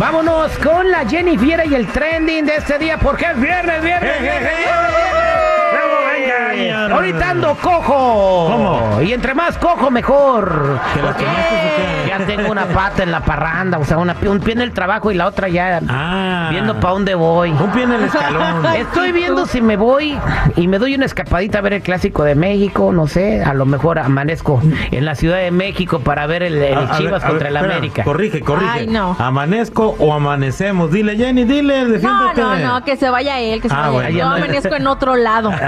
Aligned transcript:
Vámonos 0.00 0.56
con 0.60 0.90
la 0.90 1.06
Jenny 1.06 1.36
Fiera 1.36 1.66
y 1.66 1.74
el 1.74 1.86
trending 1.86 2.46
de 2.46 2.56
este 2.56 2.78
día 2.78 2.96
porque 2.96 3.26
es 3.26 3.38
viernes, 3.38 3.82
viernes, 3.82 4.22
viernes, 4.22 4.56
viernes. 4.56 6.90
Ahorita 6.90 7.28
ando 7.28 7.54
cojo. 7.56 8.48
¿Cómo? 8.50 9.02
Y 9.02 9.12
entre 9.12 9.34
más 9.34 9.58
cojo, 9.58 9.90
mejor. 9.90 10.80
¿Te 10.94 11.02
la 11.02 11.10
o 11.10 11.16
qué? 11.18 11.99
Ya 12.20 12.26
tengo 12.26 12.50
una 12.50 12.66
pata 12.66 13.02
en 13.02 13.10
la 13.12 13.20
parranda, 13.20 13.78
o 13.78 13.84
sea, 13.84 13.98
una, 13.98 14.14
un 14.26 14.40
pie 14.40 14.52
en 14.54 14.60
el 14.60 14.72
trabajo 14.72 15.10
y 15.10 15.14
la 15.14 15.26
otra 15.26 15.48
ya 15.48 15.80
Ah. 15.88 16.48
viendo 16.50 16.78
para 16.80 16.94
dónde 16.94 17.14
voy. 17.14 17.50
Un 17.50 17.70
pie 17.72 17.84
en 17.84 17.92
el 17.92 18.04
escalón. 18.04 18.64
Estoy 18.76 19.12
viendo 19.12 19.46
si 19.46 19.60
me 19.60 19.76
voy 19.76 20.18
y 20.56 20.68
me 20.68 20.78
doy 20.78 20.94
una 20.94 21.06
escapadita 21.06 21.58
a 21.58 21.60
ver 21.62 21.74
el 21.74 21.82
clásico 21.82 22.22
de 22.24 22.34
México, 22.34 22.92
no 22.92 23.06
sé, 23.06 23.42
a 23.42 23.54
lo 23.54 23.66
mejor 23.66 23.98
amanezco 23.98 24.60
en 24.90 25.04
la 25.04 25.14
Ciudad 25.14 25.38
de 25.38 25.50
México 25.50 26.00
para 26.00 26.26
ver 26.26 26.42
el, 26.42 26.54
el 26.62 26.76
A- 26.76 26.80
a 26.94 26.98
Chivas 26.98 27.22
ver, 27.22 27.30
contra 27.30 27.38
ver, 27.38 27.46
el 27.48 27.56
espera, 27.56 27.76
América. 27.76 28.04
Corrige, 28.04 28.40
corrige. 28.40 28.70
Ay, 28.70 28.86
no. 28.86 29.16
¿Amanezco 29.18 29.96
o 29.98 30.12
amanecemos? 30.12 30.90
Dile, 30.90 31.16
Jenny, 31.16 31.44
dile, 31.44 31.84
No, 31.84 31.90
defiéndete. 31.90 32.40
no, 32.40 32.56
no, 32.58 32.84
que 32.84 32.96
se 32.96 33.08
vaya 33.10 33.38
él, 33.38 33.60
que 33.60 33.68
se 33.68 33.74
Ah, 33.74 33.78
vaya 33.80 33.90
bueno. 33.92 34.08
él. 34.08 34.14
Yo 34.16 34.24
no- 34.28 34.34
amanezco 34.36 34.74
en 34.74 34.86
otro 34.86 35.16
lado. 35.16 35.50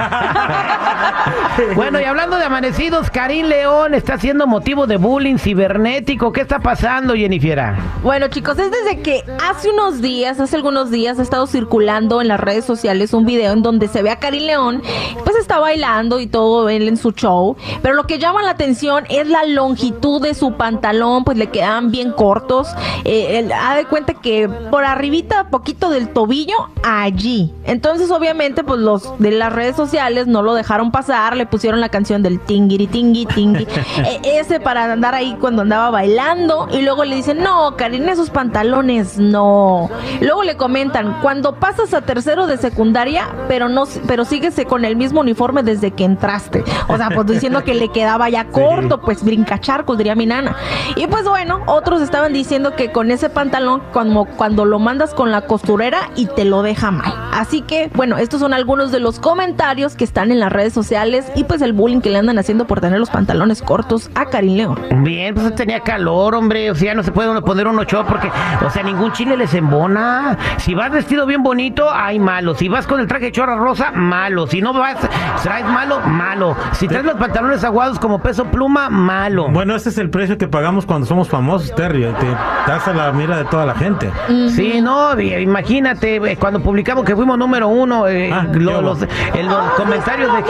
Bueno, 1.77 2.01
y 2.01 2.05
hablando 2.05 2.37
de 2.39 2.45
amanecidos, 2.45 3.11
Karim 3.11 3.47
León 3.47 3.95
está 3.95 4.19
siendo 4.19 4.47
motivo 4.47 4.87
de 4.87 4.97
bullying 4.97 5.37
cibernético. 5.39 6.33
¿Qué 6.33 6.42
está 6.43 6.59
pasando, 6.59 7.15
Jennifiera? 7.15 7.79
Bueno, 8.03 8.29
chicos, 8.29 8.59
es 8.59 8.71
desde 8.71 9.01
que 9.01 9.25
hace 9.43 9.71
unos 9.71 10.03
días, 10.03 10.41
hace 10.41 10.57
algunos 10.57 10.91
días, 10.91 11.19
ha 11.19 11.23
estado 11.23 11.47
circulando 11.47 12.21
en 12.21 12.29
las 12.29 12.41
redes 12.41 12.65
sociales 12.65 13.15
un 13.15 13.25
video 13.25 13.53
en 13.53 13.63
donde 13.63 13.89
se 13.89 14.03
ve 14.03 14.11
a 14.11 14.17
Karim 14.17 14.43
León, 14.45 14.83
pues 15.25 15.37
está 15.37 15.59
bailando 15.61 16.21
y 16.21 16.27
todo 16.27 16.69
él 16.69 16.89
en 16.89 16.97
su 16.97 17.13
show, 17.13 17.57
pero 17.81 17.95
lo 17.95 18.05
que 18.05 18.19
llama 18.19 18.43
la 18.43 18.51
atención 18.51 19.05
es 19.09 19.29
la 19.29 19.45
longitud 19.45 20.21
de 20.21 20.35
su 20.35 20.55
pantalón, 20.55 21.25
pues 21.25 21.39
le 21.39 21.49
quedan 21.49 21.91
bien 21.91 22.13
cortos. 22.13 22.69
Eh, 23.05 23.39
él 23.39 23.53
ha 23.53 23.77
de 23.77 23.85
cuenta 23.87 24.15
que 24.15 24.49
por 24.49 24.85
arribita, 24.85 25.49
poquito 25.49 25.91
del 25.91 26.09
tobillo, 26.09 26.57
allí. 26.83 27.55
Entonces, 27.65 28.11
obviamente, 28.11 28.65
pues 28.65 28.81
los 28.81 29.19
de 29.19 29.31
las 29.31 29.53
redes 29.53 29.77
sociales 29.77 30.27
no 30.27 30.43
lo 30.43 30.55
dejaron 30.55 30.91
pasar, 30.91 31.37
le 31.37 31.47
pusieron 31.47 31.81
la 31.81 31.89
canción 31.89 32.23
del 32.23 32.41
tingiri 32.41 32.89
tingui 32.89 33.27
tingui, 33.27 33.67
eh, 33.99 34.21
ese 34.25 34.59
para 34.59 34.93
andar 34.93 35.15
ahí 35.15 35.37
cuando 35.41 35.63
andaba 35.63 35.91
bailando 35.91 36.32
y 36.71 36.83
luego 36.83 37.05
le 37.05 37.17
dicen, 37.17 37.43
no, 37.43 37.77
Karin, 37.77 38.09
esos 38.09 38.31
pantalones 38.31 39.19
no. 39.19 39.91
Luego 40.21 40.43
le 40.43 40.57
comentan, 40.57 41.21
cuando 41.21 41.57
pasas 41.57 41.93
a 41.93 42.01
tercero 42.01 42.47
de 42.47 42.57
secundaria, 42.57 43.29
pero 43.49 43.69
no, 43.69 43.85
pero 44.07 44.25
síguese 44.25 44.65
con 44.65 44.87
el 44.87 44.97
mismo 44.97 45.21
uniforme 45.21 45.63
desde 45.63 45.91
que 45.91 46.05
entraste. 46.05 46.65
O 46.89 46.97
sea, 46.97 47.11
pues 47.11 47.27
diciendo 47.27 47.65
que 47.65 47.75
le 47.75 47.89
quedaba 47.89 48.31
ya 48.31 48.45
corto, 48.51 49.01
pues 49.03 49.23
brincacharcos, 49.23 49.99
diría 49.99 50.15
mi 50.15 50.27
nana. 50.27 50.57
Y 50.97 51.07
pues 51.07 51.29
bueno, 51.29 51.61
otros 51.67 52.01
estaban 52.01 52.33
diciendo 52.33 52.75
que 52.77 52.93
con 52.93 53.11
ese 53.11 53.29
pantalón, 53.29 53.83
como 53.93 54.25
cuando 54.25 54.65
lo 54.65 54.79
mandas 54.79 55.13
con 55.13 55.31
la 55.31 55.43
costurera 55.43 56.11
y 56.17 56.27
te 56.27 56.45
lo 56.45 56.63
deja 56.63 56.91
mal. 56.91 57.22
Así 57.33 57.63
que, 57.63 57.91
bueno, 57.95 58.19
estos 58.19 58.41
son 58.41 58.53
algunos 58.53 58.93
de 58.93 59.01
los 59.01 59.19
comentarios 59.19 59.97
que 59.97 60.05
están 60.05 60.31
en 60.31 60.39
las 60.39 60.53
redes 60.53 60.73
sociales 60.73 61.33
y 61.35 61.45
pues 61.45 61.63
el 61.63 61.73
bullying 61.73 62.01
que 62.01 62.11
le 62.11 62.19
andan 62.19 62.39
haciendo 62.39 62.67
por 62.67 62.81
tener 62.81 63.01
los 63.01 63.09
pantalones 63.11 63.63
cortos 63.63 64.11
a 64.15 64.27
Karin 64.27 64.57
León. 64.57 64.79
Bien, 65.03 65.35
pues 65.35 65.55
tenía 65.55 65.81
calor, 65.81 66.35
hombre. 66.35 66.71
O 66.71 66.75
sea, 66.75 66.95
no 66.95 67.03
se 67.03 67.11
puede 67.11 67.31
uno 67.31 67.43
poner 67.43 67.67
uno 67.67 67.85
short 67.85 68.07
porque, 68.07 68.31
o 68.65 68.71
sea, 68.71 68.83
ningún 68.83 69.13
chile 69.13 69.37
les 69.37 69.55
embona. 69.55 70.37
Si 70.59 70.75
vas 70.75 70.91
vestido 70.91 71.25
bien 71.27 71.43
bonito, 71.43 71.91
hay 71.91 72.19
malo. 72.19 72.55
Si 72.55 72.69
vas 72.69 72.87
con 72.87 73.01
el 73.01 73.07
traje 73.07 73.33
chorra 73.33 73.57
rosa, 73.57 73.93
malo. 73.93 74.47
Si 74.47 74.61
no 74.61 74.75
vas, 74.75 74.99
traes 75.43 75.65
malo, 75.65 76.01
malo. 76.01 76.55
Si 76.73 76.87
traes 76.87 77.05
los 77.05 77.15
pantalones 77.15 77.65
aguados 77.65 77.99
como 77.99 78.21
peso 78.21 78.45
pluma, 78.45 78.91
malo. 78.91 79.49
Bueno, 79.49 79.75
ese 79.75 79.89
es 79.89 79.99
el 79.99 80.11
precio 80.11 80.37
que 80.37 80.49
pagamos 80.49 80.85
cuando 80.85 81.07
somos 81.07 81.29
famosos, 81.29 81.75
Terry. 81.75 82.03
Te 82.03 82.27
das 82.67 82.87
a 82.87 82.93
la 82.93 83.11
mira 83.13 83.39
de 83.39 83.45
toda 83.47 83.65
la 83.65 83.75
gente. 83.75 84.11
Sí, 84.51 84.81
no, 84.83 85.19
imagínate, 85.19 86.37
cuando 86.37 86.61
publicamos 86.61 87.05
que 87.05 87.22
fuimos 87.23 87.39
número 87.39 87.69
uno, 87.69 88.09
eh, 88.09 88.31
Ah, 88.33 88.47
los, 88.53 88.99
en 89.35 89.47
los 89.49 89.71
comentarios 89.77 90.33
de 90.35 90.43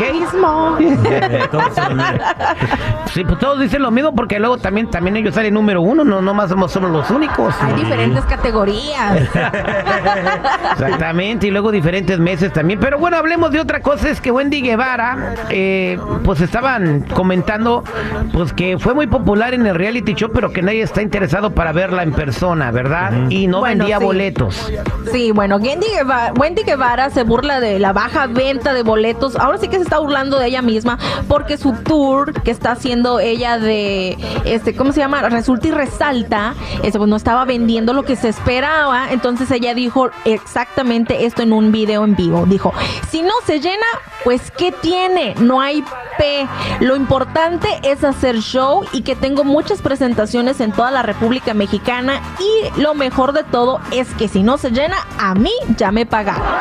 son- 1.74 2.00
Sí, 3.12 3.24
pues 3.24 3.38
todos 3.38 3.60
dicen 3.60 3.82
lo 3.82 3.90
mismo 3.90 4.14
porque 4.14 4.38
luego 4.38 4.56
también, 4.56 4.88
también 4.90 5.16
ellos 5.18 5.34
salen 5.34 5.52
número 5.52 5.82
uno, 5.82 6.02
no 6.02 6.22
nomás 6.22 6.48
somos, 6.48 6.72
somos 6.72 6.90
los 6.90 7.10
únicos. 7.10 7.54
Hay 7.60 7.74
diferentes 7.74 8.24
categorías. 8.24 9.20
Exactamente, 10.72 11.48
y 11.48 11.50
luego 11.50 11.70
diferentes 11.70 12.18
meses 12.18 12.52
también. 12.54 12.78
Pero 12.80 12.98
bueno, 12.98 13.18
hablemos 13.18 13.50
de 13.50 13.60
otra 13.60 13.80
cosa, 13.80 14.08
es 14.08 14.20
que 14.20 14.30
Wendy 14.30 14.62
Guevara, 14.62 15.34
eh, 15.50 15.98
pues 16.24 16.40
estaban 16.40 17.02
comentando, 17.14 17.84
pues 18.32 18.52
que 18.54 18.78
fue 18.78 18.94
muy 18.94 19.06
popular 19.06 19.52
en 19.52 19.66
el 19.66 19.74
reality 19.74 20.14
show, 20.14 20.30
pero 20.32 20.50
que 20.52 20.62
nadie 20.62 20.80
está 20.82 21.02
interesado 21.02 21.50
para 21.50 21.72
verla 21.72 22.02
en 22.02 22.12
persona, 22.12 22.70
¿verdad? 22.70 23.12
Y 23.28 23.46
no 23.46 23.58
Bueno, 23.60 23.80
vendía 23.80 23.98
sí. 23.98 24.04
boletos. 24.04 24.72
Sí, 25.12 25.32
bueno, 25.32 25.56
Wendy 25.56 25.86
Guevara, 25.94 26.32
Wendy 26.38 26.61
Guevara 26.64 27.10
se 27.10 27.22
burla 27.22 27.60
de 27.60 27.78
la 27.78 27.92
baja 27.92 28.26
venta 28.26 28.72
de 28.72 28.82
boletos. 28.82 29.36
Ahora 29.36 29.58
sí 29.58 29.68
que 29.68 29.76
se 29.76 29.82
está 29.82 29.98
burlando 29.98 30.38
de 30.38 30.46
ella 30.46 30.62
misma 30.62 30.98
porque 31.28 31.56
su 31.56 31.72
tour 31.72 32.32
que 32.42 32.50
está 32.50 32.72
haciendo 32.72 33.20
ella 33.20 33.58
de, 33.58 34.16
este, 34.44 34.74
¿cómo 34.74 34.92
se 34.92 35.00
llama? 35.00 35.28
Resulta 35.28 35.68
y 35.68 35.70
resalta, 35.70 36.54
este, 36.82 36.98
pues 36.98 37.08
no 37.08 37.16
estaba 37.16 37.44
vendiendo 37.44 37.92
lo 37.92 38.04
que 38.04 38.16
se 38.16 38.28
esperaba. 38.28 39.10
Entonces 39.10 39.50
ella 39.50 39.74
dijo 39.74 40.10
exactamente 40.24 41.26
esto 41.26 41.42
en 41.42 41.52
un 41.52 41.72
video 41.72 42.04
en 42.04 42.16
vivo. 42.16 42.44
Dijo, 42.46 42.72
si 43.10 43.22
no 43.22 43.32
se 43.46 43.60
llena, 43.60 43.86
pues 44.24 44.50
¿qué 44.50 44.72
tiene? 44.72 45.34
No 45.38 45.60
hay 45.60 45.84
P. 46.18 46.46
Lo 46.80 46.96
importante 46.96 47.68
es 47.82 48.04
hacer 48.04 48.40
show 48.40 48.84
y 48.92 49.02
que 49.02 49.16
tengo 49.16 49.44
muchas 49.44 49.82
presentaciones 49.82 50.60
en 50.60 50.72
toda 50.72 50.90
la 50.90 51.02
República 51.02 51.54
Mexicana 51.54 52.20
y 52.38 52.80
lo 52.80 52.94
mejor 52.94 53.32
de 53.32 53.44
todo 53.44 53.80
es 53.92 54.08
que 54.14 54.28
si 54.28 54.42
no 54.42 54.58
se 54.58 54.70
llena, 54.70 54.96
a 55.18 55.34
mí 55.34 55.52
ya 55.76 55.90
me 55.90 56.06
pagaron. 56.06 56.51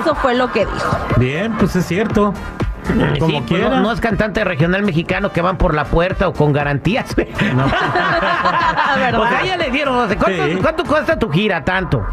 Eso 0.00 0.14
fue 0.14 0.34
lo 0.34 0.50
que 0.52 0.66
dijo. 0.66 0.96
Bien, 1.16 1.52
pues 1.58 1.76
es 1.76 1.86
cierto. 1.86 2.34
Como 3.18 3.40
Sí, 3.40 3.44
quiera. 3.46 3.68
no, 3.68 3.80
no 3.80 3.92
es 3.92 4.00
cantante 4.00 4.44
regional 4.44 4.82
mexicano 4.82 5.32
que 5.32 5.40
van 5.42 5.58
por 5.58 5.74
la 5.74 5.84
puerta 5.84 6.28
o 6.28 6.32
con 6.32 6.52
garantías. 6.52 7.14
No. 7.16 7.24
¿Verdad? 8.96 9.20
O 9.26 9.28
sea, 9.28 9.44
ya 9.44 9.56
le 9.56 9.70
dieron, 9.70 9.96
o 9.96 10.06
sea, 10.08 10.16
¿cuánto, 10.18 10.44
Sí. 10.46 10.56
cuánto 10.60 10.84
cuesta 10.84 11.18
tu 11.18 11.28
gira? 11.30 11.64
Tanto. 11.64 12.04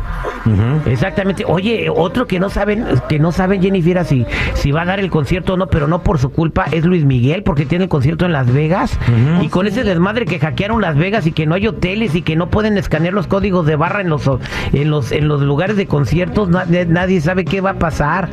Exactamente. 0.86 1.44
Oye, 1.48 1.90
otro 1.94 2.26
que 2.28 2.40
no 2.40 2.50
saben, 2.50 2.86
que 3.08 3.20
no 3.20 3.32
saben 3.32 3.62
Jennifer 3.62 4.04
si, 4.06 4.26
si 4.56 4.72
va 4.72 4.82
a 4.82 4.86
dar 4.86 5.00
el 5.00 5.10
concierto 5.10 5.54
o 5.54 5.58
no, 5.58 5.68
pero 5.68 5.88
no 5.88 6.02
por 6.04 6.18
su 6.20 6.32
culpa, 6.32 6.66
es 6.72 6.86
Luis 6.86 7.06
Miguel, 7.06 7.44
porque 7.44 7.66
tiene 7.66 7.86
el 7.86 7.90
concierto 7.90 8.26
en 8.26 8.32
Las 8.34 8.52
Vegas. 8.52 8.98
Y 9.42 9.50
con 9.50 9.68
ese 9.68 9.84
desmadre 9.84 10.26
que 10.26 10.40
hackearon 10.40 10.82
Las 10.82 10.96
Vegas 10.96 11.26
y 11.28 11.32
que 11.32 11.46
no 11.46 11.56
hay 11.56 11.68
hoteles 11.68 12.16
y 12.16 12.22
que 12.22 12.36
no 12.36 12.50
pueden 12.50 12.78
escanear 12.78 13.14
los 13.14 13.28
códigos 13.28 13.66
de 13.66 13.76
barra 13.76 14.02
en 14.02 14.10
los 14.10 14.24
en 14.72 14.90
los 14.90 15.12
en 15.12 15.28
los 15.28 15.42
lugares 15.42 15.76
de 15.78 15.88
conciertos, 15.88 16.50
na- 16.50 16.66
nadie 16.88 17.20
sabe 17.22 17.46
qué 17.46 17.62
va 17.62 17.72
a 17.72 17.80
pasar. 17.80 18.30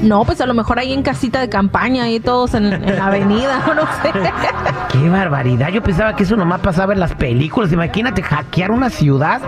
No, 0.00 0.24
pues 0.24 0.40
a 0.40 0.46
lo 0.46 0.54
mejor 0.54 0.78
ahí 0.78 0.92
en 0.92 1.02
casita 1.02 1.40
de 1.40 1.48
campaña, 1.58 2.04
ahí 2.04 2.20
todos 2.20 2.54
en, 2.54 2.72
en 2.72 2.96
la 2.96 3.06
avenida, 3.06 3.60
no 3.74 3.82
sé. 4.00 4.12
Qué 4.92 5.08
barbaridad. 5.08 5.70
Yo 5.70 5.82
pensaba 5.82 6.14
que 6.14 6.22
eso 6.22 6.36
nomás 6.36 6.60
pasaba 6.60 6.92
en 6.92 7.00
las 7.00 7.14
películas. 7.14 7.72
Imagínate 7.72 8.22
hackear 8.22 8.70
una 8.70 8.90
ciudad. 8.90 9.40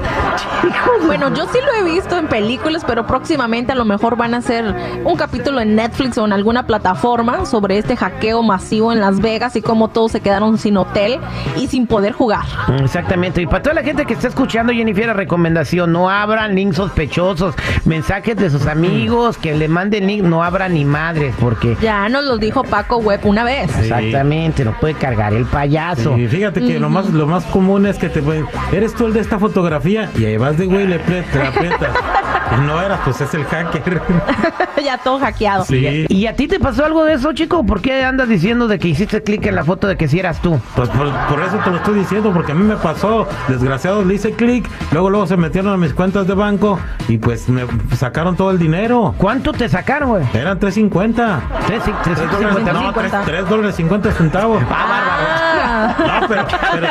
Bueno, 1.07 1.33
yo 1.33 1.47
sí 1.53 1.59
lo 1.65 1.73
he 1.73 1.93
visto 1.93 2.19
en 2.19 2.27
películas, 2.27 2.83
pero 2.85 3.07
próximamente 3.07 3.73
a 3.73 3.75
lo 3.77 3.85
mejor 3.85 4.17
van 4.17 4.35
a 4.35 4.39
hacer 4.39 4.75
un 5.05 5.17
capítulo 5.17 5.61
en 5.61 5.77
Netflix 5.77 6.19
o 6.19 6.25
en 6.25 6.33
alguna 6.33 6.67
plataforma 6.67 7.47
sobre 7.47 7.79
este 7.79 7.97
hackeo 7.97 8.43
masivo 8.43 8.93
en 8.93 9.01
Las 9.01 9.21
Vegas 9.21 9.55
y 9.55 9.63
cómo 9.63 9.89
todos 9.89 10.11
se 10.13 10.21
quedaron 10.21 10.59
sin 10.59 10.77
hotel 10.77 11.21
y 11.57 11.69
sin 11.69 11.87
poder 11.87 12.13
jugar. 12.13 12.45
Exactamente. 12.83 13.41
Y 13.41 13.47
para 13.47 13.63
toda 13.63 13.75
la 13.77 13.83
gente 13.83 14.05
que 14.05 14.15
está 14.15 14.27
escuchando, 14.27 14.73
Jennifer, 14.73 15.07
la 15.07 15.15
recomendación, 15.15 15.93
no 15.93 16.11
abran 16.11 16.57
links 16.57 16.77
sospechosos, 16.77 17.55
mensajes 17.85 18.37
de 18.37 18.51
sus 18.51 18.67
amigos, 18.67 19.39
que 19.39 19.55
le 19.55 19.69
manden 19.69 20.09
link, 20.09 20.23
no 20.23 20.43
abran 20.43 20.75
ni 20.75 20.85
madres, 20.85 21.35
porque 21.41 21.77
Ya 21.81 22.00
nos 22.09 22.25
lo 22.25 22.39
dijo 22.39 22.63
Paco 22.65 22.99
Web 22.99 23.21
una 23.25 23.45
vez. 23.45 23.71
Sí. 23.73 23.81
exactamente, 23.83 24.65
no 24.65 24.79
puede 24.79 24.95
cargar 24.95 25.33
el 25.35 25.45
payaso. 25.47 26.17
Y 26.17 26.27
fíjate 26.29 26.61
que 26.61 26.79
lo 26.81 26.89
más 26.89 27.07
lo 27.11 27.27
más 27.27 27.45
común 27.45 27.87
es 27.87 27.99
que 27.99 28.09
te 28.09 28.23
pueden- 28.23 28.47
eres 28.73 28.95
tú 28.95 29.07
el 29.07 29.13
de 29.13 29.21
esta 29.21 29.39
fotografía 29.39 30.11
y 30.19 30.25
ahí 30.25 30.37
vas 30.37 30.57
de 30.57 30.67
güey 30.67 30.87
le 30.87 30.97
apri- 31.05 31.25
te 31.31 31.39
la 31.39 31.49
aprietas. 31.49 31.91
No 32.67 32.81
eras, 32.83 33.01
pues 33.05 33.21
es 33.21 33.33
el 33.35 33.45
hacker. 33.45 34.03
ya 34.85 34.99
todo 34.99 35.19
hackeado. 35.19 35.65
Sí. 35.65 36.07
¿Y 36.09 36.27
a 36.27 36.35
ti 36.37 36.49
te 36.49 36.59
pasó 36.59 36.85
algo 36.85 37.05
de 37.05 37.15
eso, 37.15 37.33
chico? 37.33 37.65
¿Por 37.65 37.81
qué 37.81 38.05
andas 38.05 38.29
diciendo 38.29 38.67
de 38.69 38.79
que 38.79 38.89
hiciste 38.89 39.23
clic 39.23 39.47
en 39.47 39.55
la 39.55 39.65
foto 39.65 39.87
de 39.87 39.97
que 39.97 40.09
si 40.09 40.19
eras 40.19 40.41
tú? 40.43 40.59
Pues 40.75 40.89
por, 40.91 41.09
por 41.29 41.41
eso 41.43 41.59
te 41.65 41.71
lo 41.71 41.77
estoy 41.77 41.99
diciendo, 42.01 42.33
porque 42.33 42.53
a 42.53 42.55
mí 42.55 42.65
me 42.65 42.77
pasó. 42.77 43.27
Desgraciado, 43.49 44.05
le 44.05 44.15
hice 44.15 44.33
clic, 44.33 44.69
luego 44.93 45.11
luego 45.11 45.27
se 45.27 45.37
metieron 45.37 45.73
a 45.73 45.77
mis 45.77 45.95
cuentas 45.95 46.27
de 46.27 46.35
banco 46.35 46.79
y 47.09 47.19
pues 47.19 47.49
me 47.49 47.65
sacaron 47.97 48.37
todo 48.37 48.51
el 48.51 48.59
dinero. 48.59 49.15
¿Cuánto 49.19 49.53
te 49.53 49.69
sacaron, 49.69 50.11
güey? 50.11 50.25
Eran 50.35 50.59
350. 50.59 51.41
Tres, 51.67 51.83
sí, 51.85 51.93
tres, 52.03 52.17
Tres 52.19 52.29
cincuenta 52.31 52.49
dólares, 52.49 52.65
mil. 52.65 52.73
no, 52.73 52.81
cincuenta. 52.89 53.23
tres- 53.23 53.27
tres 53.27 53.49
dólares 53.49 53.75
50 53.77 54.13
centavos. 54.13 54.63
Ah, 54.71 55.40
No, 55.89 56.21
pero, 56.29 56.47
pero 56.73 56.87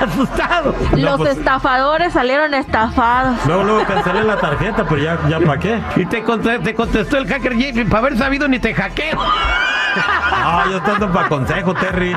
asustado. 0.00 0.74
los 0.96 1.16
pues- 1.18 1.36
estafadores 1.38 2.12
salieron 2.12 2.54
estafados. 2.54 3.36
luego, 3.46 3.62
luego 3.64 3.84
cancelé 3.84 4.22
la 4.24 4.36
tarjeta, 4.36 4.84
pero 4.88 5.02
ya, 5.02 5.18
ya 5.28 5.40
para 5.40 5.58
qué. 5.60 5.80
Y 5.96 6.06
te, 6.06 6.22
conte- 6.24 6.58
te 6.60 6.74
contestó 6.74 7.18
el 7.18 7.26
hacker 7.26 7.54
Jeffrey, 7.56 7.84
para 7.84 7.98
haber 8.06 8.18
sabido 8.18 8.48
ni 8.48 8.58
te 8.58 8.74
hackeo. 8.74 9.18
Yo 10.70 10.82
tanto 10.82 11.12
para 11.12 11.28
consejo, 11.28 11.74
Terry. 11.74 12.16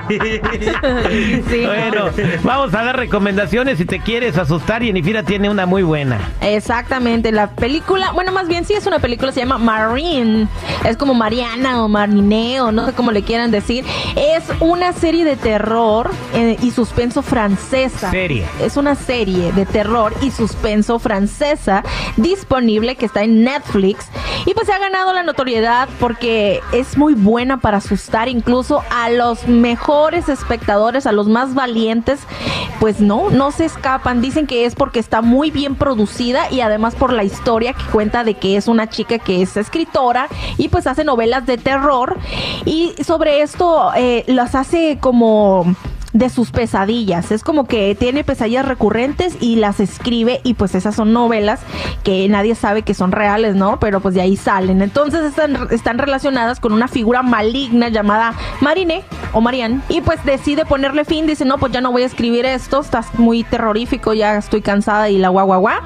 Sí. 1.49 1.65
Bueno, 1.65 2.05
vamos 2.43 2.73
a 2.73 2.83
dar 2.83 2.97
recomendaciones 2.97 3.77
si 3.77 3.85
te 3.85 3.99
quieres 3.99 4.37
asustar. 4.37 4.81
Yenifira 4.81 5.23
tiene 5.23 5.49
una 5.49 5.65
muy 5.65 5.83
buena. 5.83 6.19
Exactamente, 6.41 7.31
la 7.31 7.51
película, 7.51 8.11
bueno, 8.11 8.31
más 8.31 8.47
bien 8.47 8.65
sí 8.65 8.73
es 8.73 8.85
una 8.85 8.99
película, 8.99 9.31
se 9.31 9.41
llama 9.41 9.57
Marine, 9.57 10.47
es 10.85 10.97
como 10.97 11.13
Mariana 11.13 11.83
o 11.83 11.87
Marineo, 11.87 12.71
no 12.71 12.85
sé 12.85 12.93
cómo 12.93 13.11
le 13.11 13.23
quieran 13.23 13.51
decir. 13.51 13.85
Es 14.15 14.43
una 14.59 14.93
serie 14.93 15.25
de 15.25 15.35
terror 15.35 16.09
eh, 16.33 16.57
y 16.61 16.71
suspenso 16.71 17.21
francesa. 17.21 18.11
Serie. 18.11 18.45
Es 18.61 18.77
una 18.77 18.95
serie 18.95 19.51
de 19.51 19.65
terror 19.65 20.13
y 20.21 20.31
suspenso 20.31 20.99
francesa 20.99 21.83
disponible 22.17 22.95
que 22.95 23.05
está 23.05 23.23
en 23.23 23.43
Netflix 23.43 24.07
y 24.49 24.55
pues 24.55 24.65
se 24.65 24.73
ha 24.73 24.79
ganado 24.79 25.13
la 25.13 25.21
notoriedad 25.21 25.87
porque 25.99 26.61
es 26.71 26.97
muy 26.97 27.13
buena 27.13 27.57
para 27.57 27.77
asustar 27.77 28.29
incluso 28.29 28.81
a 28.89 29.11
los 29.11 29.47
mejores 29.47 30.27
espectadores, 30.27 31.05
a 31.05 31.11
los 31.11 31.27
más 31.27 31.53
valientes, 31.53 32.21
pues 32.79 32.99
no, 32.99 33.29
no 33.29 33.51
se 33.51 33.65
escapan. 33.65 34.21
Dicen 34.21 34.47
que 34.47 34.65
es 34.65 34.73
porque 34.73 34.97
está 34.97 35.21
muy 35.21 35.51
bien 35.51 35.75
producida 35.75 36.51
y 36.51 36.61
además 36.61 36.95
por 36.95 37.13
la 37.13 37.23
historia 37.23 37.73
que 37.73 37.83
cuenta 37.91 38.23
de 38.23 38.33
que 38.33 38.57
es 38.57 38.67
una 38.67 38.89
chica 38.89 39.19
que 39.19 39.43
es 39.43 39.55
escritora 39.55 40.27
y 40.57 40.69
pues 40.69 40.87
hace 40.87 41.03
novelas 41.03 41.45
de 41.45 41.59
terror 41.59 42.17
y 42.65 42.95
sobre 43.05 43.43
esto 43.43 43.91
eh, 43.95 44.23
las 44.25 44.55
hace 44.55 44.97
como 44.99 45.75
de 46.13 46.29
sus 46.29 46.51
pesadillas. 46.51 47.31
Es 47.31 47.43
como 47.43 47.65
que 47.65 47.95
tiene 47.95 48.23
pesadillas 48.23 48.67
recurrentes 48.67 49.37
y 49.39 49.57
las 49.57 49.79
escribe 49.79 50.41
y 50.43 50.55
pues 50.55 50.75
esas 50.75 50.95
son 50.95 51.13
novelas 51.13 51.59
que 52.03 52.27
nadie 52.29 52.55
sabe 52.55 52.81
que 52.81 52.93
son 52.93 53.11
reales, 53.11 53.55
¿no? 53.55 53.79
Pero 53.79 53.99
pues 53.99 54.15
de 54.15 54.21
ahí 54.21 54.35
salen. 54.35 54.81
Entonces 54.81 55.23
están, 55.23 55.67
están 55.71 55.97
relacionadas 55.97 56.59
con 56.59 56.73
una 56.73 56.87
figura 56.87 57.21
maligna 57.21 57.89
llamada 57.89 58.33
Marine 58.61 59.03
o 59.33 59.41
Marianne 59.41 59.81
y 59.89 60.01
pues 60.01 60.23
decide 60.25 60.65
ponerle 60.65 61.05
fin, 61.05 61.27
dice, 61.27 61.45
no, 61.45 61.57
pues 61.57 61.71
ya 61.71 61.81
no 61.81 61.91
voy 61.91 62.03
a 62.03 62.05
escribir 62.05 62.45
esto, 62.45 62.81
estás 62.81 63.13
muy 63.19 63.43
terrorífico, 63.43 64.13
ya 64.13 64.37
estoy 64.37 64.61
cansada 64.61 65.09
y 65.09 65.17
la 65.17 65.29
guau 65.29 65.45
guau 65.45 65.61
guau. 65.61 65.79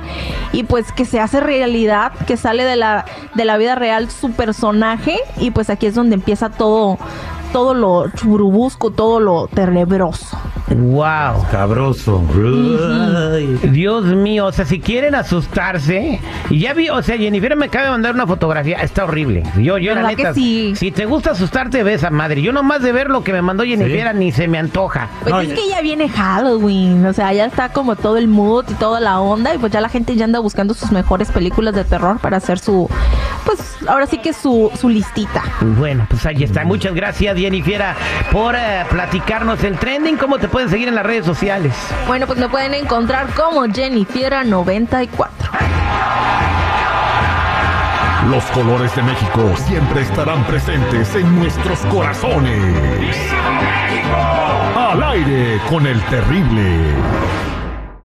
Y 0.52 0.64
pues 0.64 0.92
que 0.92 1.06
se 1.06 1.20
hace 1.20 1.40
realidad, 1.40 2.14
que 2.28 2.38
sale 2.38 2.64
de 2.64 2.76
la, 2.76 3.06
de 3.34 3.46
la 3.46 3.58
vida 3.58 3.76
real 3.76 4.10
su 4.10 4.32
personaje 4.32 5.20
y 5.38 5.52
pues 5.52 5.70
aquí 5.70 5.88
es 5.88 5.96
donde 5.96 6.16
empieza 6.16 6.50
todo 6.50 6.98
todo 7.54 7.76
lo 7.76 8.10
churubusco, 8.10 8.90
todo 8.90 9.20
lo 9.20 9.48
tenebroso. 9.48 10.36
Wow. 10.70 11.46
Cabroso. 11.52 12.24
Dios 13.64 14.06
mío, 14.06 14.46
o 14.48 14.52
sea, 14.52 14.66
si 14.66 14.80
quieren 14.80 15.14
asustarse, 15.16 16.20
y 16.50 16.60
ya 16.60 16.74
vi, 16.74 16.90
o 16.90 17.02
sea, 17.04 17.18
Jennifer 17.18 17.56
me 17.56 17.66
acaba 17.66 17.86
de 17.86 17.92
mandar 17.92 18.14
una 18.14 18.26
fotografía, 18.26 18.78
está 18.78 19.04
horrible. 19.06 19.44
Yo, 19.58 19.78
yo 19.78 19.94
la 19.94 20.02
¿Verdad 20.02 20.10
que 20.16 20.24
neta, 20.24 20.34
sí? 20.34 20.74
si 20.76 20.92
te 20.92 21.06
gusta 21.06 21.32
asustarte, 21.32 21.84
ves 21.84 22.04
a 22.04 22.10
madre. 22.10 22.42
Yo 22.42 22.52
nomás 22.54 22.82
de 22.82 22.92
ver 22.92 23.10
lo 23.10 23.24
que 23.24 23.34
me 23.34 23.42
mandó 23.42 23.64
Jennifer 23.64 24.16
ni 24.16 24.32
se 24.32 24.48
me 24.48 24.58
antoja. 24.58 25.10
Pues 25.22 25.34
No, 25.34 25.42
es 25.42 25.50
ya- 25.50 25.56
que 25.56 25.68
ya 25.70 25.82
viene 25.82 26.10
Halloween, 26.10 27.06
o 27.06 27.14
sea, 27.14 27.34
ya 27.34 27.46
está 27.46 27.70
como 27.70 27.96
todo 27.96 28.18
el 28.18 28.28
mood 28.28 28.66
y 28.70 28.74
toda 28.76 29.00
la 29.00 29.20
onda, 29.20 29.54
y 29.54 29.58
pues 29.58 29.72
ya 29.72 29.82
la 29.82 29.90
gente 29.90 30.16
ya 30.16 30.26
anda 30.26 30.40
buscando 30.40 30.74
sus 30.74 30.92
mejores 30.92 31.30
películas 31.32 31.76
de 31.76 31.84
terror 31.84 32.20
para 32.20 32.38
hacer 32.38 32.60
su, 32.60 32.90
pues 33.46 33.60
ahora 33.88 34.06
sí 34.08 34.18
que 34.18 34.34
su, 34.34 34.72
su 34.80 34.90
listita. 34.90 35.44
Bueno, 35.62 36.06
pues 36.10 36.26
ahí 36.26 36.44
está. 36.44 36.64
Muchas 36.64 36.94
gracias, 36.94 37.38
Jennifer, 37.38 37.82
por 38.32 38.56
eh, 38.56 38.86
platicarnos 38.90 39.64
el 39.64 39.78
trending. 39.78 40.18
¿Cómo 40.18 40.38
te 40.38 40.48
pueden 40.54 40.70
seguir 40.70 40.88
en 40.88 40.94
las 40.94 41.04
redes 41.04 41.26
sociales? 41.26 41.74
Bueno, 42.06 42.28
pues 42.28 42.38
me 42.38 42.48
pueden 42.48 42.76
encontrar 42.76 43.28
como 43.34 43.66
Jennifiera94. 43.66 45.28
Los 48.30 48.44
colores 48.52 48.96
de 48.96 49.02
México 49.02 49.52
siempre 49.68 50.04
estarán 50.04 50.46
presentes 50.46 51.16
en 51.16 51.40
nuestros 51.40 51.80
corazones. 51.88 53.18
Al 54.78 55.04
aire 55.04 55.60
con 55.68 55.88
el 55.88 56.00
terrible. 56.04 56.94